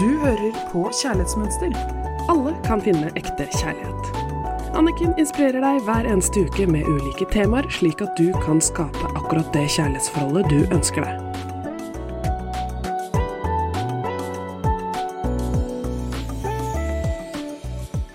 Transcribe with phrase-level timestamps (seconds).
[0.00, 1.74] Du hører på Kjærlighetsmønster.
[2.32, 4.06] Alle kan finne ekte kjærlighet.
[4.72, 9.52] Anniken inspirerer deg hver eneste uke med ulike temaer, slik at du kan skape akkurat
[9.52, 11.20] det kjærlighetsforholdet du ønsker deg.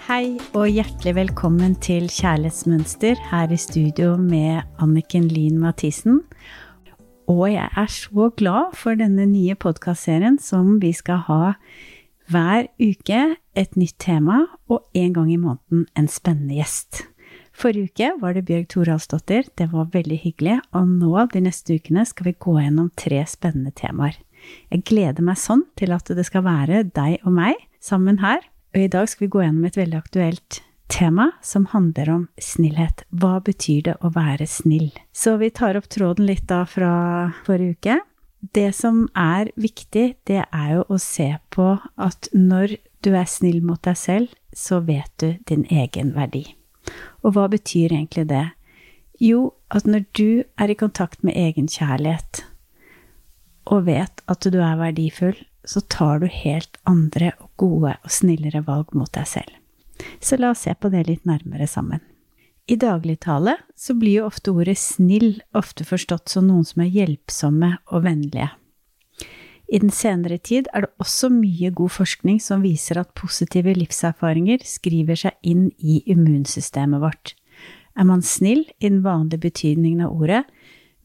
[0.10, 6.24] Hei og hjertelig velkommen til Kjærlighetsmønster her i studio med Anniken Lien Mathisen.
[7.32, 11.56] Og jeg er så glad for denne nye podkastserien som vi skal ha
[12.30, 13.22] hver uke
[13.58, 17.06] et nytt tema og en gang i måneden en spennende gjest.
[17.56, 19.50] Forrige uke var det Bjørg Toralsdottir.
[19.58, 20.60] Det var veldig hyggelig.
[20.76, 24.20] Og nå de neste ukene skal vi gå gjennom tre spennende temaer.
[24.70, 28.44] Jeg gleder meg sånn til at det skal være deg og meg sammen her.
[28.76, 33.04] Og i dag skal vi gå gjennom et veldig aktuelt tema som handler om snillhet.
[33.10, 34.92] Hva betyr det å være snill?
[35.14, 36.92] Så vi tar opp tråden litt da fra
[37.46, 38.00] forrige uke.
[38.54, 43.62] Det som er viktig, det er jo å se på at når du er snill
[43.66, 46.46] mot deg selv, så vet du din egen verdi.
[47.26, 48.46] Og hva betyr egentlig det?
[49.22, 52.44] Jo, at når du er i kontakt med egen kjærlighet
[53.66, 58.62] og vet at du er verdifull, så tar du helt andre og gode og snillere
[58.68, 59.54] valg mot deg selv.
[60.20, 62.04] Så la oss se på det litt nærmere sammen.
[62.68, 67.76] I dagligtale så blir jo ofte ordet snill ofte forstått som noen som er hjelpsomme
[67.94, 68.50] og vennlige.
[69.66, 74.66] I den senere tid er det også mye god forskning som viser at positive livserfaringer
[74.66, 77.34] skriver seg inn i immunsystemet vårt.
[77.98, 80.44] Er man snill i den vanlige betydningen av ordet,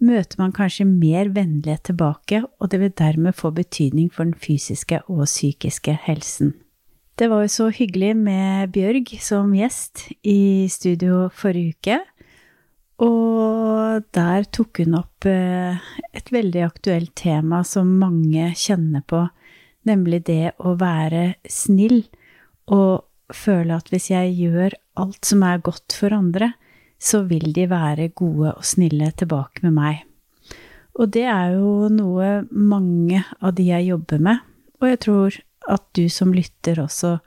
[0.01, 5.03] møter man kanskje mer vennlighet tilbake, og det vil dermed få betydning for den fysiske
[5.09, 6.55] og psykiske helsen.
[7.21, 11.97] Det var jo så hyggelig med Bjørg som gjest i studio forrige uke.
[13.05, 15.77] Og der tok hun opp eh,
[16.17, 19.21] et veldig aktuelt tema som mange kjenner på,
[19.85, 22.07] nemlig det å være snill
[22.73, 23.05] og
[23.37, 26.55] føle at hvis jeg gjør alt som er godt for andre,
[26.97, 30.01] så vil de være gode og snille tilbake med meg.
[30.97, 34.41] Og det er jo noe mange av de jeg jobber med,
[34.81, 37.19] og jeg tror at du som lytter også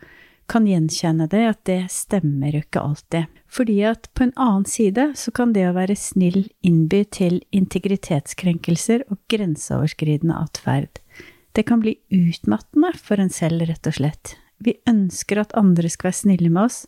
[0.52, 3.40] kan gjenkjenne det, at det stemmer jo ikke alltid.
[3.48, 9.06] Fordi at på en annen side så kan det å være snill innby til integritetskrenkelser
[9.10, 11.00] og grenseoverskridende atferd.
[11.54, 14.36] Det kan bli utmattende for en selv, rett og slett.
[14.64, 16.84] Vi ønsker at andre skal være snille med oss,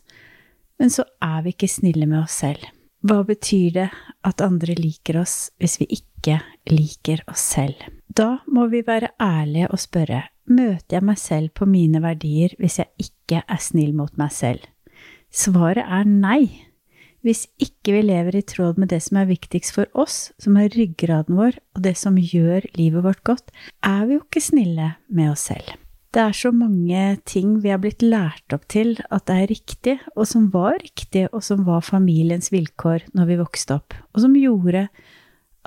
[0.80, 2.64] men så er vi ikke snille med oss selv.
[3.06, 3.90] Hva betyr det
[4.26, 6.40] at andre liker oss hvis vi ikke
[6.72, 7.78] liker oss selv?
[8.08, 12.80] Da må vi være ærlige og spørre møter jeg meg selv på mine verdier hvis
[12.80, 14.66] jeg ikke er snill mot meg selv?
[15.30, 16.64] Svaret er nei.
[17.22, 20.70] Hvis ikke vi lever i tråd med det som er viktigst for oss, som er
[20.74, 23.54] ryggraden vår og det som gjør livet vårt godt,
[23.86, 25.74] er vi jo ikke snille med oss selv.
[26.16, 29.94] Det er så mange ting vi har blitt lært opp til at det er riktig,
[30.16, 34.38] og som var riktig, og som var familiens vilkår når vi vokste opp, og som
[34.40, 34.86] gjorde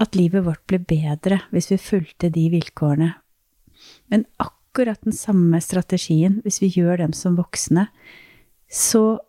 [0.01, 3.11] at livet vårt ble bedre hvis vi fulgte de vilkårene.
[4.09, 7.85] Men akkurat den samme strategien hvis vi gjør dem som voksne,
[8.65, 9.19] så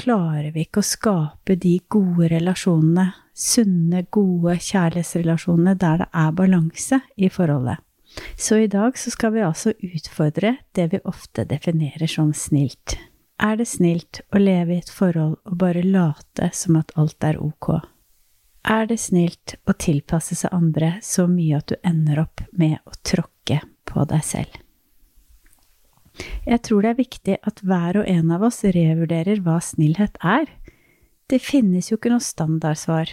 [0.00, 7.04] klarer vi ikke å skape de gode relasjonene, sunne, gode kjærlighetsrelasjonene der det er balanse
[7.20, 7.84] i forholdet.
[8.36, 12.96] Så i dag så skal vi altså utfordre det vi ofte definerer som snilt.
[13.42, 17.40] Er det snilt å leve i et forhold og bare late som at alt er
[17.42, 17.80] ok?
[18.64, 22.94] Er det snilt å tilpasse seg andre så mye at du ender opp med å
[23.04, 24.60] tråkke på deg selv?
[26.46, 30.46] Jeg tror det er viktig at hver og en av oss revurderer hva snillhet er.
[31.28, 33.10] Det finnes jo ikke noe standardsvar.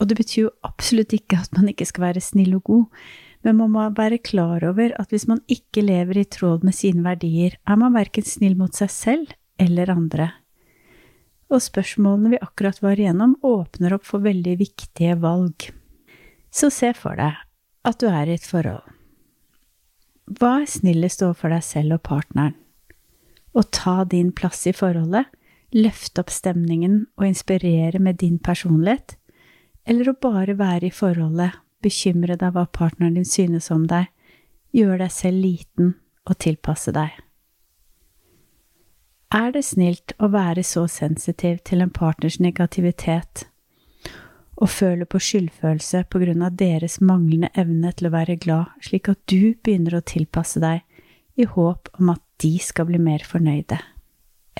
[0.00, 3.02] Og det betyr jo absolutt ikke at man ikke skal være snill og god,
[3.46, 7.04] men man må være klar over at hvis man ikke lever i tråd med sine
[7.06, 10.28] verdier, er man verken snill mot seg selv eller andre.
[11.50, 15.70] Og spørsmålene vi akkurat var igjennom, åpner opp for veldig viktige valg.
[16.52, 17.38] Så se for deg
[17.86, 18.84] at du er i et forhold.
[20.30, 22.54] Hva er snillest overfor deg selv og partneren?
[23.50, 25.26] Å ta din plass i forholdet,
[25.74, 29.16] løfte opp stemningen og inspirere med din personlighet,
[29.88, 34.08] eller å bare være i forholdet, bekymre deg hva partneren din synes om deg,
[34.76, 35.94] gjøre deg selv liten
[36.28, 37.12] og tilpasse deg?
[39.30, 43.46] Er det snilt å være så sensitiv til en partners negativitet
[44.60, 49.08] og føle på skyldfølelse på grunn av deres manglende evne til å være glad, slik
[49.08, 50.82] at du begynner å tilpasse deg
[51.40, 53.78] i håp om at de skal bli mer fornøyde?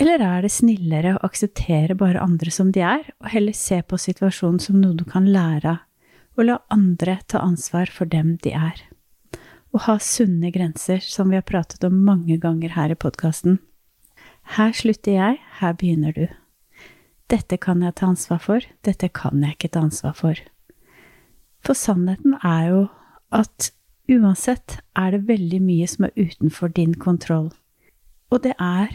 [0.01, 3.99] Eller er det snillere å akseptere bare andre som de er, og heller se på
[4.01, 5.83] situasjonen som noe du kan lære av,
[6.39, 8.91] og la andre ta ansvar for dem de er?
[9.75, 13.61] og ha sunne grenser, som vi har pratet om mange ganger her i podkasten.
[14.57, 16.25] Her slutter jeg, her begynner du.
[17.31, 20.41] Dette kan jeg ta ansvar for, dette kan jeg ikke ta ansvar for.
[21.63, 22.81] For sannheten er jo
[23.37, 23.71] at
[24.11, 27.53] uansett er det veldig mye som er utenfor din kontroll.
[28.35, 28.91] Og det er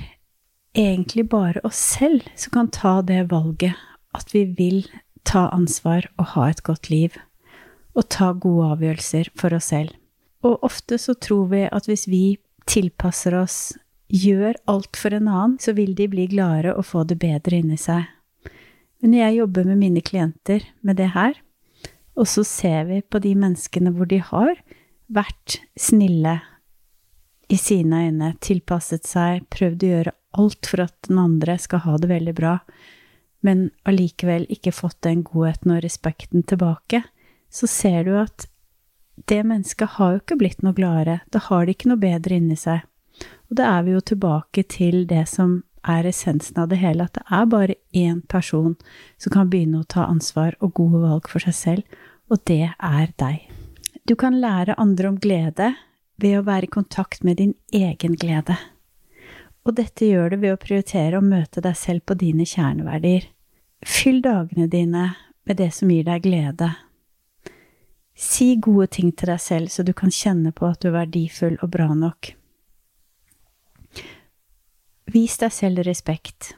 [0.76, 3.80] egentlig bare oss selv som kan ta det valget
[4.16, 4.84] at vi vil
[5.26, 7.16] ta ansvar og ha et godt liv,
[7.96, 9.96] og ta gode avgjørelser for oss selv.
[10.46, 12.38] Og ofte så tror vi at hvis vi
[12.70, 13.76] tilpasser oss,
[14.06, 17.78] gjør alt for en annen, så vil de bli gladere og få det bedre inni
[17.82, 18.06] seg.
[19.02, 21.34] Men jeg jobber med mine klienter med det her,
[22.16, 24.54] og så ser vi på de menneskene hvor de har
[25.12, 26.40] vært snille
[27.52, 31.98] i sine øyne, tilpasset seg, prøvd å gjøre alt for at den andre skal ha
[32.02, 32.56] det veldig bra,
[33.46, 37.04] men allikevel ikke fått den godheten og respekten tilbake,
[37.54, 38.48] så ser du at
[39.30, 42.58] det mennesket har jo ikke blitt noe gladere, da har de ikke noe bedre inni
[42.60, 42.84] seg.
[43.48, 47.16] Og da er vi jo tilbake til det som er essensen av det hele, at
[47.16, 48.74] det er bare én person
[49.22, 52.00] som kan begynne å ta ansvar og gode valg for seg selv,
[52.34, 53.46] og det er deg.
[54.06, 55.76] Du kan lære andre om glede
[56.22, 58.58] ved å være i kontakt med din egen glede.
[59.66, 63.26] Og dette gjør du ved å prioritere å møte deg selv på dine kjerneverdier.
[63.84, 65.10] Fyll dagene dine
[65.46, 66.72] med det som gir deg glede.
[68.16, 71.58] Si gode ting til deg selv, så du kan kjenne på at du er verdifull
[71.60, 72.32] og bra nok.
[75.12, 76.56] Vis deg selv respekt.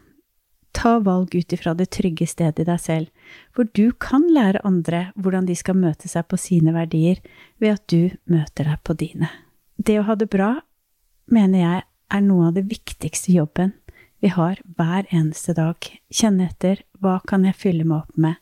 [0.77, 3.09] Ta valg ut ifra det trygge stedet i deg selv,
[3.55, 7.17] hvor du kan lære andre hvordan de skal møte seg på sine verdier,
[7.57, 9.31] ved at du møter deg på dine.
[9.77, 10.51] Det å ha det bra,
[11.33, 11.83] mener jeg,
[12.13, 13.73] er noe av det viktigste jobben
[14.23, 15.81] vi har hver eneste dag.
[16.13, 18.37] Kjenne etter hva kan jeg fylle meg opp med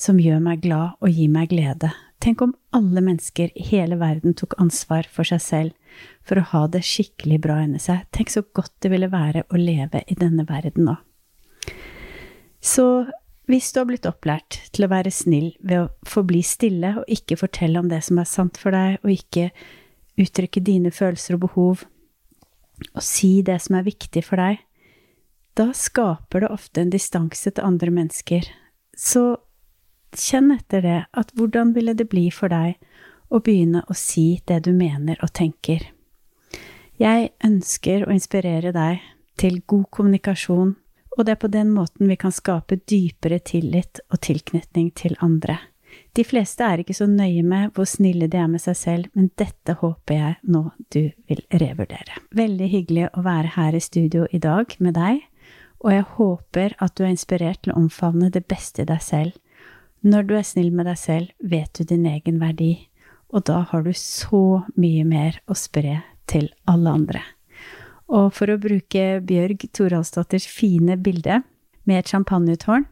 [0.00, 1.92] som gjør meg glad og gir meg glede.
[2.20, 6.66] Tenk om alle mennesker i hele verden tok ansvar for seg selv for å ha
[6.72, 8.04] det skikkelig bra inni seg.
[8.12, 10.96] Tenk så godt det ville være å leve i denne verden nå.
[12.60, 12.86] Så
[13.50, 17.40] hvis du har blitt opplært til å være snill ved å forbli stille og ikke
[17.40, 19.48] fortelle om det som er sant for deg, og ikke
[20.20, 21.86] uttrykke dine følelser og behov,
[22.94, 24.60] og si det som er viktig for deg,
[25.60, 28.46] da skaper det ofte en distanse til andre mennesker.
[28.96, 29.36] Så
[30.16, 32.78] kjenn etter det, at hvordan ville det bli for deg
[33.28, 35.84] å begynne å si det du mener og tenker?
[37.00, 39.04] Jeg ønsker å inspirere deg
[39.40, 40.74] til god kommunikasjon,
[41.16, 45.58] og det er på den måten vi kan skape dypere tillit og tilknytning til andre.
[46.16, 49.30] De fleste er ikke så nøye med hvor snille de er med seg selv, men
[49.38, 50.62] dette håper jeg nå
[50.94, 52.20] du vil revurdere.
[52.36, 55.20] Veldig hyggelig å være her i studio i dag med deg
[55.80, 59.36] og jeg håper at du er inspirert til å omfavne det beste i deg selv.
[60.04, 62.88] Når du er snill med deg selv, vet du din egen verdi,
[63.32, 66.00] og da har du så mye mer å spre
[66.30, 67.22] til alle andre.
[68.10, 71.42] Og for å bruke Bjørg Toralsdatters fine bilde
[71.86, 72.88] med et champagnetårn,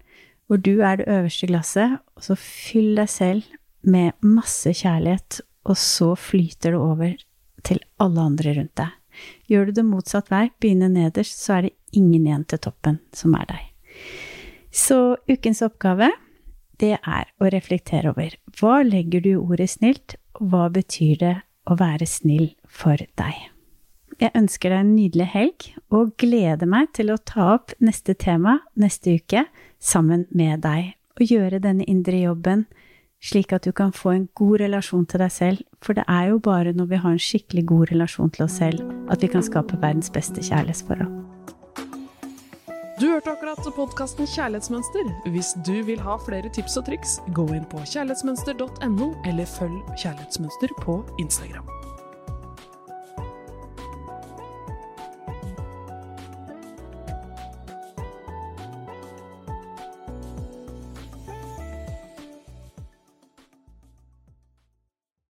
[0.49, 5.77] hvor du er det øverste glasset, og så fyll deg selv med masse kjærlighet, og
[5.77, 7.19] så flyter det over
[7.67, 8.98] til alle andre rundt deg.
[9.49, 13.37] Gjør du det motsatt vei, begynne nederst, så er det ingen igjen til toppen som
[13.39, 13.69] er deg.
[14.71, 16.11] Så ukens oppgave,
[16.79, 21.37] det er å reflektere over hva legger du i ordet snilt, og hva betyr det
[21.69, 23.49] å være snill for deg?
[24.19, 28.59] Jeg ønsker deg en nydelig helg, og gleder meg til å ta opp neste tema
[28.79, 29.45] neste uke
[29.79, 32.67] sammen med deg, og gjøre denne indre jobben
[33.23, 36.39] slik at du kan få en god relasjon til deg selv, for det er jo
[36.39, 39.81] bare når vi har en skikkelig god relasjon til oss selv, at vi kan skape
[39.83, 41.25] verdens beste kjærlighetsforhold.
[42.99, 45.31] Du hørte akkurat podkasten Kjærlighetsmønster.
[45.31, 50.75] Hvis du vil ha flere tips og triks, gå inn på kjærlighetsmønster.no, eller følg Kjærlighetsmønster
[50.83, 51.69] på Instagram.